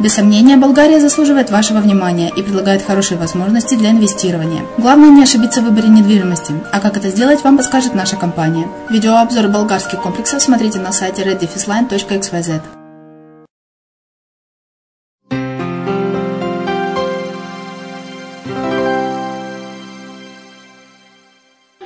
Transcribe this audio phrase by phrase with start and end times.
[0.00, 4.62] Без сомнения, Болгария заслуживает вашего внимания и предлагает хорошие возможности для инвестирования.
[4.78, 8.66] Главное не ошибиться в выборе недвижимости, а как это сделать, вам подскажет наша компания.
[8.90, 12.62] Видеообзор болгарских комплексов смотрите на сайте reddefisline.xyz.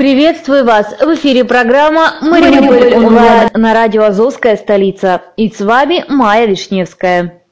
[0.07, 0.95] Приветствую вас!
[1.01, 5.23] В эфире программа «Мариуполь онлайн» на радио «Азовская столица».
[5.37, 7.43] И с вами Майя Вишневская.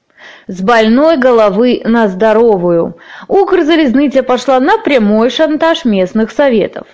[0.46, 2.96] З больной головы на здоровую.
[3.28, 6.86] Укрзалезница пошла на прямой шантаж местных советов.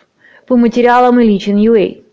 [0.47, 2.05] По материалам Ильичин Юэй.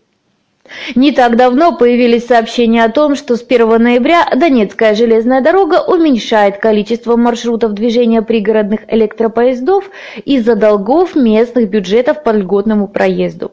[0.96, 6.58] Не так давно появились сообщения о том, что с 1 ноября Донецкая железная дорога уменьшает
[6.58, 9.90] количество маршрутов движения пригородных электропоездов
[10.24, 13.52] из-за долгов местных бюджетов по льготному проезду.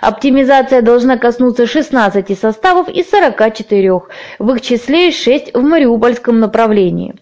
[0.00, 3.92] Оптимизация должна коснуться 16 составов из 44,
[4.38, 7.14] в их числе 6 в Мариупольском направлении.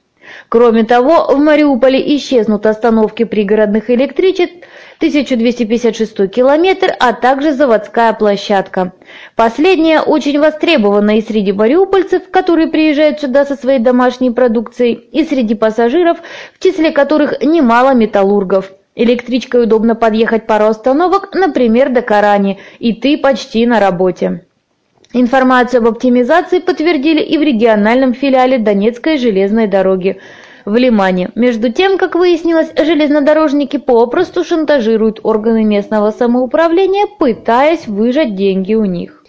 [0.48, 4.56] Кроме того, в Мариуполе исчезнут остановки пригородных электричеств
[4.98, 8.92] 1256 километр, а также заводская площадка.
[9.34, 15.54] Последняя очень востребована и среди мариупольцев, которые приезжают сюда со своей домашней продукцией, и среди
[15.54, 16.18] пассажиров,
[16.54, 18.70] в числе которых немало металлургов.
[18.94, 24.44] Электричкой удобно подъехать пару остановок, например, до Карани, и ты почти на работе.
[25.14, 30.20] Информацию об оптимизации подтвердили и в региональном филиале Донецкой железной дороги
[30.64, 31.30] в Лимане.
[31.34, 39.24] Между тем, как выяснилось, железнодорожники попросту шантажируют органы местного самоуправления, пытаясь выжать деньги у них.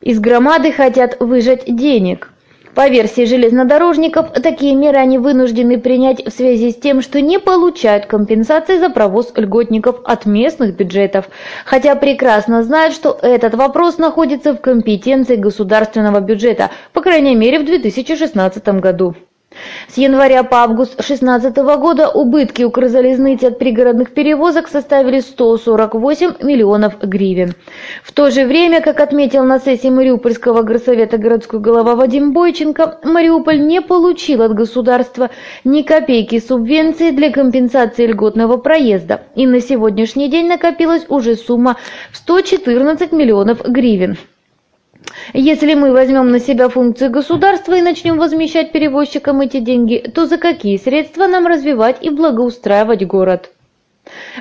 [0.00, 2.32] Из громады хотят выжать денег.
[2.80, 8.06] По версии железнодорожников, такие меры они вынуждены принять в связи с тем, что не получают
[8.06, 11.28] компенсации за провоз льготников от местных бюджетов,
[11.66, 17.66] хотя прекрасно знают, что этот вопрос находится в компетенции государственного бюджета, по крайней мере в
[17.66, 19.14] 2016 году.
[19.88, 27.54] С января по август 2016 года убытки Укрзалезницы от пригородных перевозок составили 148 миллионов гривен.
[28.04, 33.66] В то же время, как отметил на сессии Мариупольского горсовета городской голова Вадим Бойченко, Мариуполь
[33.66, 35.30] не получил от государства
[35.64, 41.76] ни копейки субвенции для компенсации льготного проезда, и на сегодняшний день накопилась уже сумма
[42.12, 44.16] в 114 миллионов гривен.
[45.32, 50.38] Если мы возьмем на себя функции государства и начнем возмещать перевозчикам эти деньги, то за
[50.38, 53.50] какие средства нам развивать и благоустраивать город?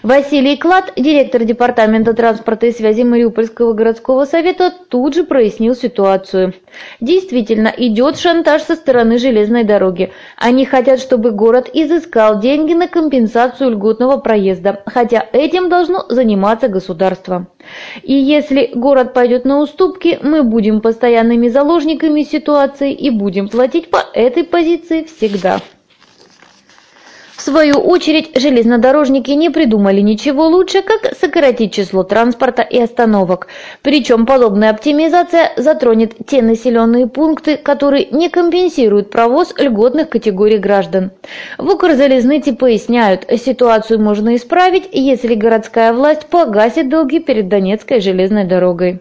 [0.04, 6.54] Василий Клад, директор Департамента транспорта и связи Мариупольского городского совета, тут же прояснил ситуацию.
[7.00, 10.12] Действительно, идет шантаж со стороны железной дороги.
[10.38, 17.48] Они хотят, чтобы город изыскал деньги на компенсацию льготного проезда, хотя этим должно заниматься государство.
[18.04, 24.04] И если город пойдет на уступки, мы будем постоянными заложниками ситуации и будем платить по
[24.14, 25.60] этой позиции всегда.
[27.40, 33.48] В свою очередь, железнодорожники не придумали ничего лучше, как сократить число транспорта и остановок.
[33.82, 41.12] Причем подобная оптимизация затронет те населенные пункты, которые не компенсируют провоз льготных категорий граждан.
[41.58, 49.00] В Укрзалезнице поясняют, ситуацию можно исправить, если городская власть погасит долги перед Донецкой железной дорогой.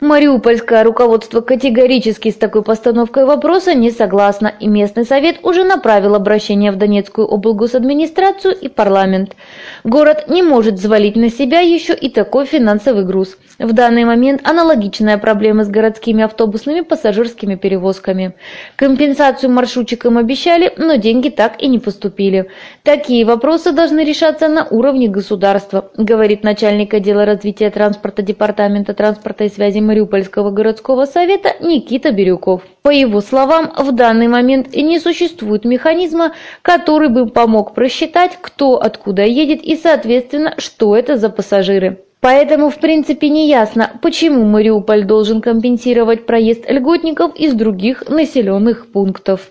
[0.00, 6.70] Мариупольское руководство категорически с такой постановкой вопроса не согласно, и местный совет уже направил обращение
[6.70, 9.34] в Донецкую облгосадминистрацию и парламент.
[9.82, 13.36] Город не может взвалить на себя еще и такой финансовый груз.
[13.58, 18.34] В данный момент аналогичная проблема с городскими автобусными пассажирскими перевозками.
[18.76, 22.50] Компенсацию маршрутчикам обещали, но деньги так и не поступили.
[22.84, 29.48] Такие вопросы должны решаться на уровне государства, говорит начальник отдела развития транспорта Департамента транспорта и
[29.48, 32.62] связи Мариупольского городского совета Никита Бирюков.
[32.82, 39.22] По его словам, в данный момент не существует механизма, который бы помог просчитать, кто откуда
[39.22, 41.98] едет и, соответственно, что это за пассажиры.
[42.20, 49.50] Поэтому, в принципе, не ясно, почему Мариуполь должен компенсировать проезд льготников из других населенных пунктов.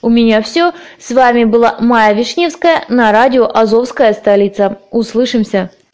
[0.00, 0.72] У меня все.
[0.98, 4.78] С вами была Майя Вишневская на радио «Азовская столица».
[4.90, 5.70] Услышимся!